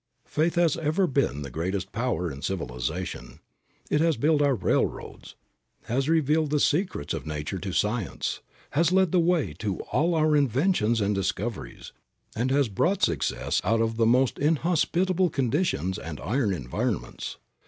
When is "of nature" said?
7.13-7.59